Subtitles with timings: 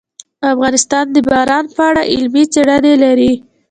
[0.53, 3.33] افغانستان د باران په اړه علمي څېړنې لري.